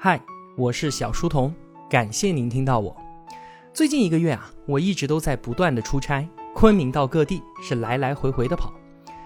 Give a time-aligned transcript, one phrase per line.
[0.00, 0.20] 嗨，
[0.56, 1.52] 我是小书童，
[1.90, 2.96] 感谢您听到我。
[3.74, 6.24] 最近一个月啊，我一直都在不断的出差，
[6.54, 8.72] 昆明到各地是来来回回的跑。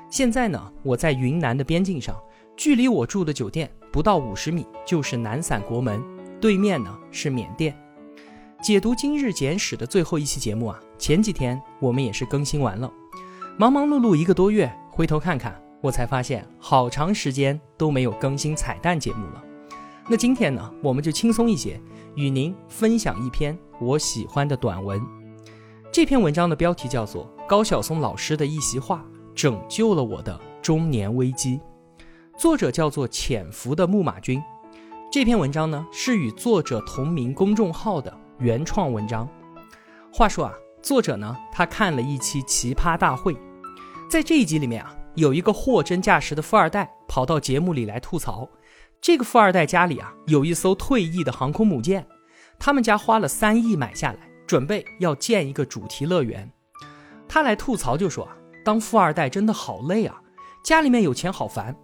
[0.09, 2.17] 现在呢，我在云南的边境上，
[2.57, 6.03] 距离我住的酒店不到五十米就是南伞国门，
[6.41, 7.77] 对面呢是缅甸。
[8.63, 12.91] 解读今日简史的最后一期节目啊，前几天我们也是更新完了，
[13.59, 19.45] 忙忙碌碌一个多月，回头看看，我才发现好长时间都没有更新彩蛋节目了。
[20.09, 21.81] 那今天呢，我们就轻松一些，
[22.17, 25.01] 与您分享一篇我喜欢的短文。
[25.93, 31.57] 这篇文章的标题叫做《高晓松老师的一席话拯救了我的中年危机》，
[32.37, 34.43] 作者叫做潜伏的牧马君。
[35.11, 39.29] 这篇文章呢是与作者同名公众号的原创文章。
[40.13, 43.35] 话说啊，作者呢他看了一期《奇葩大会》，
[44.11, 48.49] 在这一集里面啊，有一个货真价实的富二代跑到节目里来吐槽。
[49.03, 52.07] 这个富二代家里啊有一艘退役的航空母舰，
[52.57, 56.49] 他们家花了三亿买下来，准备要建一个主题乐园。
[57.29, 60.23] 他来吐槽就说啊，当富二代真的好累啊，
[60.63, 61.77] 家里面有钱好烦。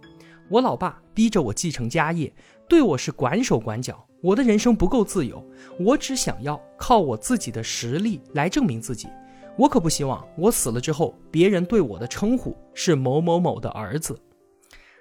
[0.49, 2.33] 我老爸逼着我继承家业，
[2.69, 5.45] 对我是管手管脚，我的人生不够自由。
[5.77, 9.09] 我只想要靠我自己的实力来证明自己，
[9.57, 14.17] 我可不希望我死了之后，别人对我的称呼是某某某的儿子。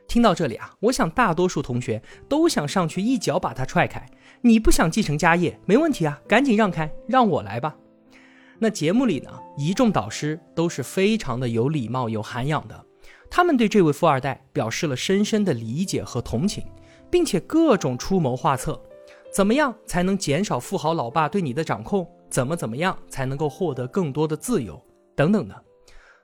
[0.09, 4.05] 听到这里啊，我想大多数同学都想上去一脚把他踹开。
[4.41, 7.77] 你不想继承家业，没问题啊，赶紧让开，让我来吧。
[8.59, 12.85] 那节目里呢，一众导师都是非常的有礼貌、有涵养的，
[13.31, 16.65] 他们对这位富二代表示了深深的理解和同情，
[17.11, 18.81] 并且各种出谋划策，
[19.31, 22.11] 怎么样才能减少富豪老爸对你的掌控？
[22.31, 24.83] 怎么怎么样才能够获得更多的自由？
[25.15, 25.65] 等等的。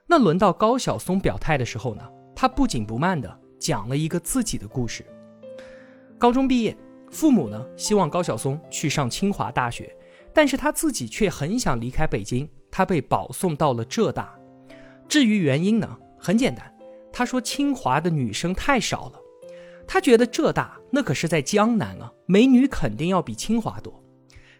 [0.07, 2.03] 那轮到高晓松表态的时候呢，
[2.35, 3.39] 他不紧不慢的。
[3.65, 5.03] 讲了一个自己的故事。
[6.19, 6.77] 高中毕业，
[7.09, 9.91] 父母呢希望高晓松去上清华大学，
[10.31, 14.37] 但是他自己却很想离开北京，他被保送到了浙大。
[15.09, 16.71] 至于原因呢，很简单，
[17.11, 19.19] 他说清华的女生太少了，
[19.87, 23.99] 他觉得浙大那可是在江南啊，美女肯定要比清华多。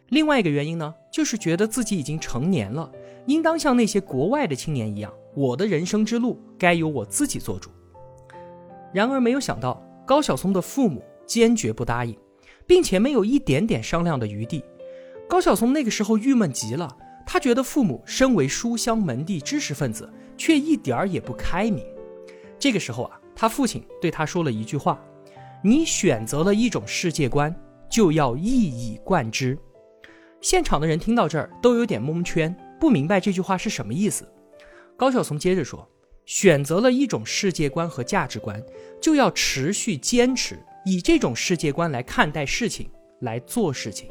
[0.09, 2.91] 另外一个原因呢，就是觉得自己已经成年了，
[3.27, 7.69] 应当像那些国外的青年一样，我的人生之路该由我自己做主。
[8.95, 12.17] 然而没有想到，高晓松的父母坚决不答应，
[12.65, 14.63] 并且没有一点点商量的余地。
[15.27, 16.95] 高晓松那个时候郁闷极了，
[17.27, 21.85] 他觉得父母身为书香门第知识分子，却一点儿也不开明。
[22.57, 24.97] 这个时候啊，他父亲对他说了一句话
[25.61, 27.53] ：“你选择了一种世界观，
[27.89, 29.59] 就要一以贯之。”
[30.39, 34.25] 现场的人听到这儿都有点蒙圈，不明白这句话是什么意思。
[34.95, 35.85] 高晓松接着说。
[36.25, 38.61] 选择了一种世界观和价值观，
[39.01, 42.89] 就要持续坚持以这种世界观来看待事情，
[43.21, 44.09] 来做事情。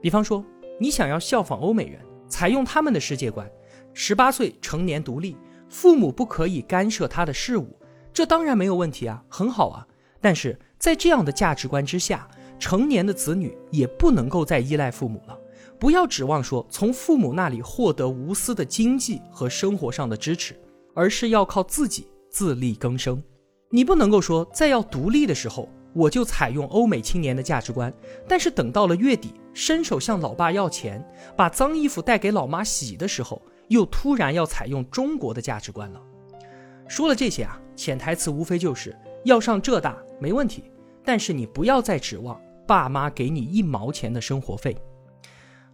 [0.00, 0.44] 比方说，
[0.78, 3.50] 你想要效仿欧美人，采用他们的世界观，
[3.92, 5.36] 十八岁成年独立，
[5.68, 7.74] 父母不可以干涉他的事务，
[8.12, 9.86] 这当然没有问题啊，很好啊。
[10.20, 15.38] 但是在这样的价值观之下，成年的子女也不能够再依赖父母了，
[15.78, 20.54] 不要指望说从父母那里获得无私的经济和生活上的支持。
[20.94, 23.22] 而是要靠自己自力更生，
[23.70, 27.92] 你不能够说在要独立的时候我就采用欧美青年的价值观，
[28.26, 31.04] 但是等到了月底伸手向老爸要钱，
[31.36, 36.00] 把脏衣服带给老妈洗的时候，又突然要采用中国的价值观了。
[36.88, 40.64] 说了这些啊，潜台词无非就是要上浙大没问题，
[41.04, 44.76] 但是你不要再指望爸妈给你一毛钱的生活费。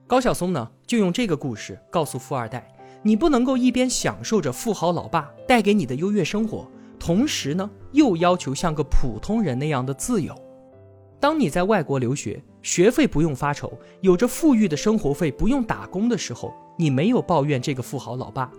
[0.07, 2.69] 高晓松呢，就用这个故事告诉富二代。
[3.03, 10.35] 你不能够一边享受着富豪老爸带给你的优越生活，同时呢又要求像个普通人那样的自由。
[11.19, 18.51] 当你在外国留学，学费不用发愁，有着富裕的生活费，不用打工的时候，你没有抱怨这个富豪老爸；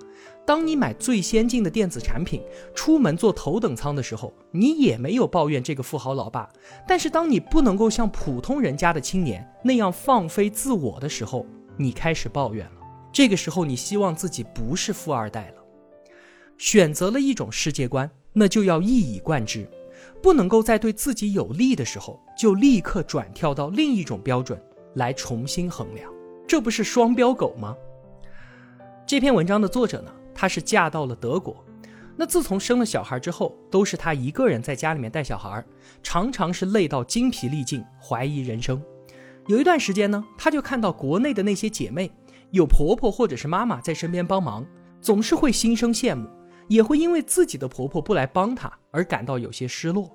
[0.46, 2.42] 当你买最先进的电子产品，
[2.76, 6.48] 出门坐头等舱的时候，你也没有抱怨这个富豪老爸。
[6.88, 11.46] 但是当你不能够像普通人家的青年那样放飞自我的时候，
[11.78, 12.81] 你开始抱怨了。
[13.14, 15.62] 这个时候，你希望自己不是富二代了，
[16.58, 19.68] 选择了一种世界观，那就要一以贯之，
[20.22, 24.62] 不能够在对自己有利的时候就立刻转跳到另一种标准
[24.96, 26.10] 来重新衡量，
[26.48, 27.76] 这不是双标狗吗？
[29.06, 31.66] 这篇文章的作者呢，她是嫁到了德国，
[32.16, 35.62] 那自从生了小孩之后，都是她一个人在家里面带小孩，
[36.02, 38.82] 常常是累到精疲力尽，怀疑人生。
[39.48, 42.10] 有一段时间呢，她就看到国内的那些姐妹。
[42.52, 44.66] 有婆婆或者是妈妈在身边帮忙，
[45.00, 46.30] 总是会心生羡慕，
[46.68, 50.10] 也会因为自己的婆婆不来帮她而感到有些失落。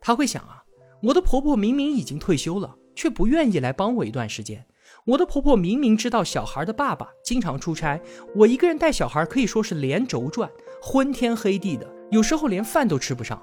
[0.00, 0.62] 她会想啊，
[1.02, 4.64] 我的婆婆明明已经退休了，却不愿意来帮我一段时间。
[5.04, 8.00] 我的婆婆明明知道小孩的爸爸经常出差，
[8.34, 10.50] 我一个人带小孩可以说是连轴转，
[10.82, 13.40] 昏天黑地的，有时候连饭都吃不上。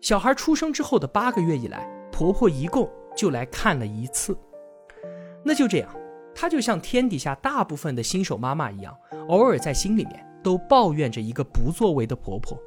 [0.00, 4.36] 小孩出生之后的八个月以来，婆婆一共就来看了一次。
[5.44, 5.94] 那就这样，
[6.40, 8.96] 她就像天底下大部分的新手妈妈一样，
[9.28, 12.58] 偶尔在心里面都抱怨着一个不作为的婆婆。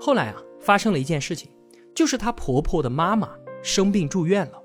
[0.00, 1.50] 后来啊，发生了一件事情，
[1.94, 3.28] 就是她婆婆的妈妈
[3.62, 4.62] 生病住院了。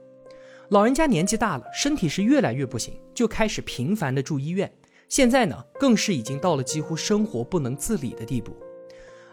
[0.70, 4.72] 老人家年纪大了，身体是越来越不行，就开始频繁的住医院。
[5.10, 8.56] 现在呢，更是已经到了几乎生活不能自理的地步。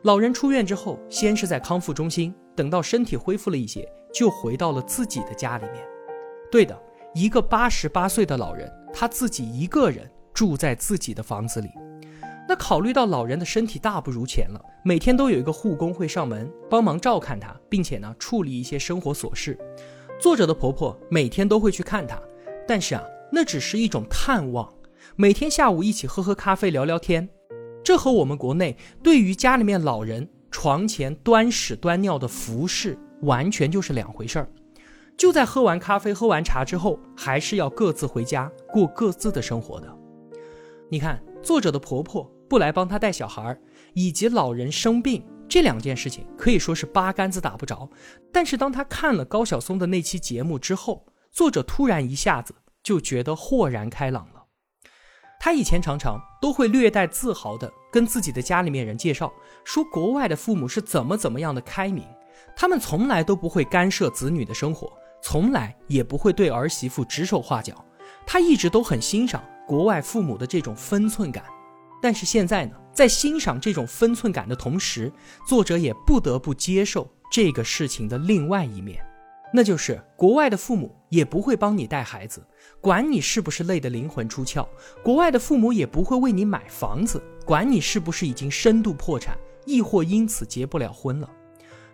[0.03, 5.87] 老人出院之后，先是在康复中心，等到身体恢复了一些，就回到了自己的家里面。
[6.51, 6.77] 对的，
[7.17, 11.71] 一个八十八岁的老人，他自己一个人住在自己的房子里。
[12.47, 19.59] 那考虑到老人的身体大不如前了，每天都有一个护工会上门帮忙照看他，并且呢处理一些生活琐事。
[20.21, 22.21] 作者的婆婆每天都会去看他，
[22.69, 23.03] 但是啊，
[23.33, 24.71] 那只是一种探望，
[25.17, 27.27] 每天下午一起喝喝咖啡聊聊天。
[27.83, 34.49] 这和我们国内对于家里面老人床前端屎端尿的服饰完全就是两回事儿。
[35.17, 39.99] 就在喝完咖啡、喝完茶之后，还是要各自回家过各自的生活的。
[40.91, 43.59] 你看，作者的婆婆不来帮她带小孩，
[43.95, 47.89] 以及老人生病这两件事情，可以说是八竿子打不着。
[48.31, 54.45] 但是当她看了高晓松的那期节目之后，作者突然一下子就觉得豁然开朗了。
[55.39, 59.33] 他以前常常都会略带自豪地跟自己的家里面人介绍，
[59.65, 62.05] 说国外的父母是怎么怎么样的开明，
[62.57, 64.91] 他们从来都不会干涉子女的生活，
[65.29, 67.85] 从来也不会对儿媳妇指手画脚。
[68.25, 71.43] 他一直都很欣赏国外父母的这种分寸感。
[72.01, 75.13] 但是现在呢，在欣赏这种分寸感的同时，
[75.45, 79.05] 作者也不得不接受这个事情的另外一面。
[79.53, 82.47] 那就是国外的父母也不会帮你带孩子，
[82.81, 84.65] 管你是不是累得灵魂出窍；
[85.03, 91.29] 国外的父母也不会为你买房子，管你是不是已经深度破产，亦或因此结不了婚了。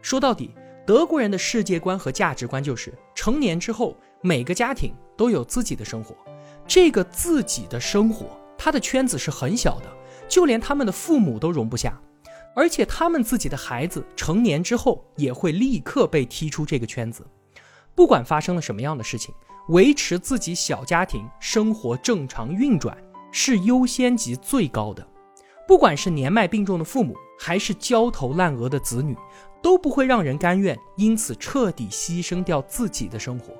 [0.02, 6.16] 说到底，德国人的世界观和价值观就是：成年之后，每个家庭都有自己的生活。
[6.66, 8.26] 这个自己的生活，
[8.58, 9.86] 他的圈子是很小的，
[10.28, 12.00] 就连他们的父母都容不下。
[12.54, 17.24] 而且他们自己的孩子成年之后，也会立刻被踢出这个圈子。
[17.94, 19.32] 不管发生了什么样的事情，
[19.68, 22.96] 维持自己小家庭生活正常运转
[23.30, 25.06] 是优先级最高的。
[25.66, 29.16] 不管是年迈病重的父母，还是焦头烂额的子女，
[29.62, 33.52] 都不会让人甘愿因此彻底牺牲掉自己的生活。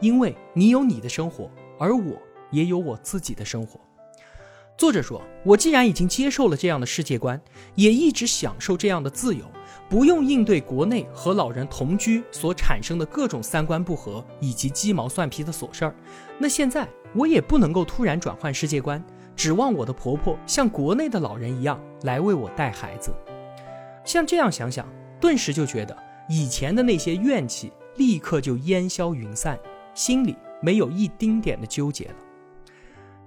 [0.00, 2.16] 因为你有你的生活，而我
[2.50, 3.80] 也有我自己的生活。
[4.76, 7.40] 作者说：“我既然已经接受了这样的世界观，
[7.74, 9.44] 也一直享受这样的自由。”
[9.88, 15.94] 不用应对国内和老人同居所产生的各种三观不合以及鸡毛蒜皮的琐事儿，
[16.38, 19.02] 那现在我也不能够突然转换世界观，
[19.34, 23.10] 指望我的婆婆像国内的老人一样来为我带孩子。
[24.04, 24.86] 像这样想想，
[25.20, 25.96] 顿时就觉得
[26.28, 29.58] 以前的那些怨气立刻就烟消云散，
[29.94, 32.14] 心里没有一丁点的纠结了。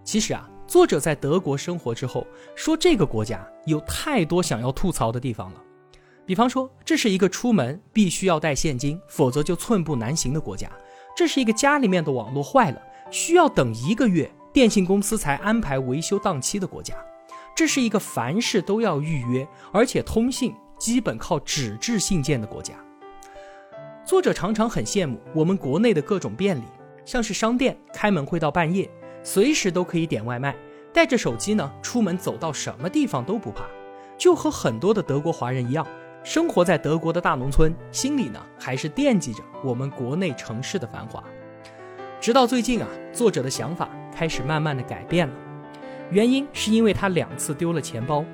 [0.03, 5.61] 其实啊，作者在德国生活之后，说这个国家有太多想要吐槽的地方了。
[6.25, 10.69] 比方说，这是一个出门必须要带现金，否则就寸步难行的国家；
[11.15, 16.95] 这是一个家里面的网络坏了，需要等一个月，电信公司才安排维修档期的国家；
[17.55, 22.73] 这是一个凡事都要预约，而且通信基本靠纸质信件的国家。
[24.03, 26.63] 作者常常很羡慕我们国内的各种便利，
[27.05, 28.89] 像是商店开门会到半夜，
[29.21, 30.55] 随时都可以点外卖，
[30.91, 33.65] 带着手机呢，出门走到什么地方都不怕，
[34.17, 35.85] 就和很多的德国华人一样。
[36.23, 41.23] 生活在德国的大农村，心里呢还是惦记着我们国内城市的繁华。
[42.19, 45.33] 直到最近啊，作者的想法开始慢慢的改变了。
[46.09, 48.25] 原因是因为他两次丢了钱包。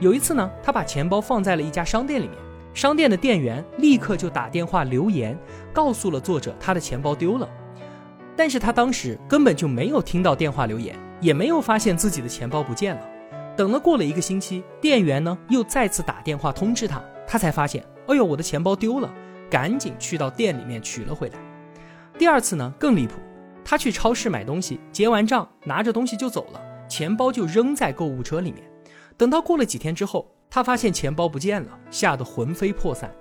[0.00, 2.36] 有一次呢，他把钱包放在了一家商店里面，
[2.74, 5.38] 商店的店员立刻就打电话留言，
[5.72, 7.48] 告诉了作者他的钱包丢了。
[8.36, 13.00] 但是他当时根本就没有听到电话留言，也没有发现自己的钱包不见了。
[13.56, 17.02] 等了过了一个星期，店员呢又再次打电话通知他。
[17.26, 19.10] 他才发现，哎呦，我的钱包丢了，
[19.48, 21.38] 赶紧去到店里面取了回来。
[22.18, 23.14] 第二次呢更离谱，
[23.64, 28.62] 他去超市买东西，结完账拿着东西就走了，钱包就扔在购物车里面。
[29.16, 33.14] 等到过了几天之后，他发现钱包不见了，吓得魂飞魄散。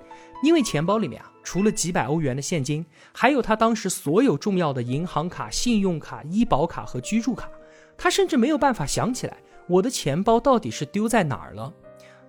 [0.43, 7.49] 因为钱包里面啊，除了几百欧元的现金，还有他当时所有重要的银行卡、信用卡、医保卡和居住卡。
[7.97, 9.37] 他甚至没有办法想起来，
[9.67, 11.73] 我的钱包到底是丢在哪儿了。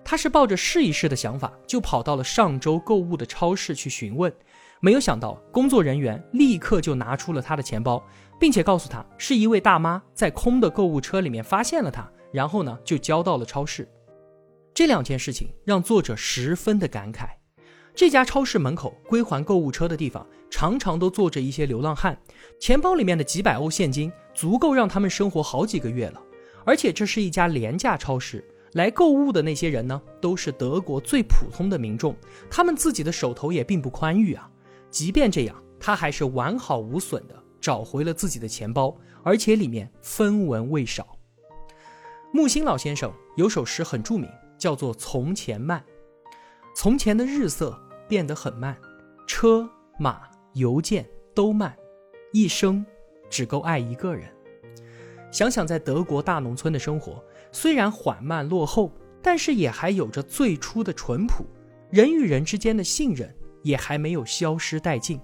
[0.03, 4.33] 他是抱着试一试的想法，就跑到了上周购物的超市去询问。
[4.79, 8.01] 没有想到，工作人员立刻就拿出了他的钱包，
[8.39, 13.87] 并且告诉他是一位大妈在空的购物车里面发现了他，然后呢就交到了超市。
[14.73, 17.29] 这两件事情让作者十分的感慨。
[17.95, 22.15] 这家超市门口归还购物车的地方，常常都坐着一些流浪汉，
[22.59, 26.21] 钱包里面的几百欧现金足够让他们生活好几个月了。
[26.63, 32.15] 而且这是一家廉价超市，来购物的那些人呢，都是德国最普通的民众，
[32.51, 34.47] 他们自己的手头也并不宽裕啊。
[34.91, 41.16] 即便这样，他还是完好无损的找回了自己的钱包，而且里面分文未少。
[42.31, 45.79] 木心老先生有首诗很著名，叫做《从前慢》。
[46.75, 48.77] 从前的日色变得很慢，
[49.25, 50.21] 车马
[50.53, 51.75] 邮件都慢，
[52.31, 52.85] 一生
[53.29, 54.29] 只够爱一个人。
[55.31, 58.91] 想想在德国大农村的生活，虽然缓慢落后，
[59.21, 61.45] 但是也还有着最初的淳朴，
[61.89, 63.33] 人与人之间的信任。
[63.63, 65.19] 也还没有消失殆尽。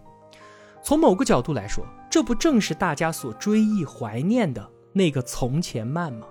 [0.83, 6.27] 从某个角度来说，这不正是大家所追忆怀念的那个从前慢吗？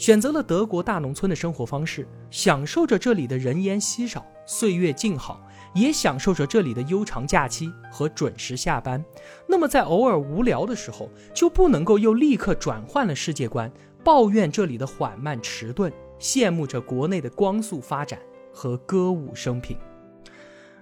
[0.00, 9.04] 选择了德国大农村的生活方式，享受着这里的人烟稀少、岁月静好，也享受着这里的悠长假期和准时下班。
[9.46, 13.70] 那么，在偶尔无聊的时候，就不能够又立刻转换了世界观，
[14.02, 18.18] 抱怨这里的缓慢迟钝，羡慕着国内的光速发展
[18.54, 19.76] 和歌舞升平。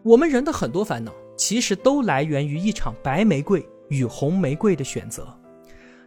[0.04, 5.26] 我们人的很多烦恼，其实都来源于一场白玫瑰与红玫瑰的选择。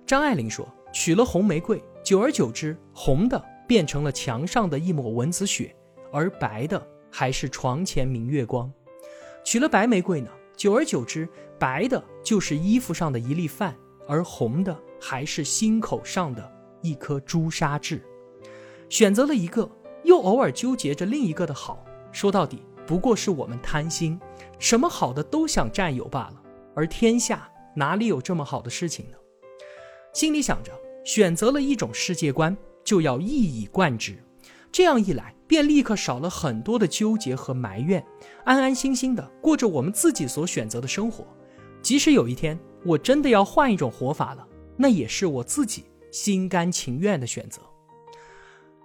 [0.08, 5.74] 张爱玲说：“娶了红玫瑰，久而久之，红的变成了墙上的一抹蚊子血，
[6.12, 8.70] 而白的还是床前明月光。
[9.46, 11.26] 娶了白玫瑰呢，久而久之，
[11.58, 13.74] 白的就是衣服上的一粒饭，
[14.10, 16.52] 而红的还是心口上的
[16.82, 18.04] 一颗朱砂痣。
[18.90, 19.72] 选择了一个，
[20.04, 21.82] 又偶尔纠结着另一个的好。
[22.12, 24.20] 说到底。”不过是我们贪心，
[24.60, 26.44] 什么好的都想占有罢了。
[26.76, 29.18] 而天下哪里有这么好的事情呢？
[30.12, 34.18] 心里想着，选择了一种世界观，就要一以贯之。
[34.72, 38.04] 这样一来，便立刻少了很多的纠结和埋怨，
[38.46, 41.26] 安安心心的过着我们自己所选择的生活。
[41.82, 47.62] 即使有一天我真的要换一种活法了，那也是我自己心甘情愿的选择。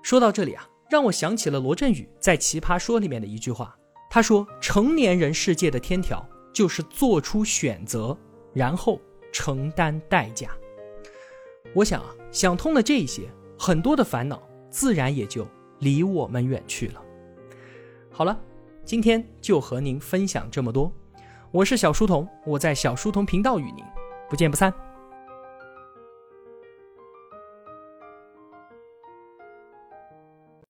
[0.02, 3.76] 说到这里啊，让我想起了罗振宇在《奇葩说》里面的一句话。
[4.08, 8.16] 他说：“成年人世界的天条就是做出选择，
[8.54, 9.00] 然后
[9.32, 10.50] 承担代价。”
[11.76, 13.28] 我想啊，想通了这些，
[13.59, 15.47] 很多的烦恼自然也就
[15.80, 17.02] 离我们远去了。
[18.11, 18.35] 好了，
[18.83, 20.90] 今天就和您分享这么多。
[21.50, 23.85] 我是小书童，我在小书童频道与您
[24.30, 24.73] 不见不散。